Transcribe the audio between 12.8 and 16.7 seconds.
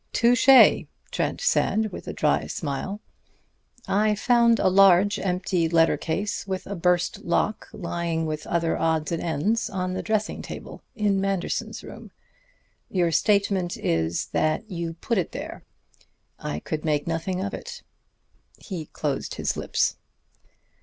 Your statement is that you put it there. I